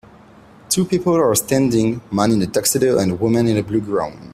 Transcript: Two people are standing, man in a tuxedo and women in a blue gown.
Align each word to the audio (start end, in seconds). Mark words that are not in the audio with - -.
Two 0.67 0.83
people 0.83 1.13
are 1.13 1.35
standing, 1.35 2.01
man 2.11 2.31
in 2.31 2.41
a 2.41 2.47
tuxedo 2.47 2.97
and 2.97 3.19
women 3.19 3.45
in 3.47 3.55
a 3.57 3.61
blue 3.61 3.81
gown. 3.81 4.29